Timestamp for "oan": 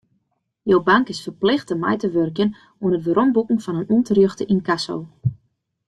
2.83-2.95